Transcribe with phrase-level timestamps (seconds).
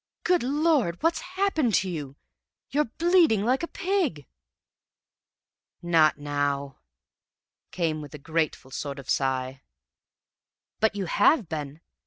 [0.23, 0.97] Good Lord!
[1.03, 2.15] What's happened to you?
[2.71, 4.25] You're bleeding like a pig!'
[5.83, 6.79] "'Not now,'
[7.69, 9.61] came with a grateful sort of sigh.
[10.79, 11.81] "'But you have been!